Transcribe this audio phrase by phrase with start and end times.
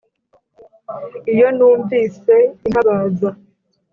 [1.33, 2.35] Iyo numvise
[2.67, 3.29] intabaza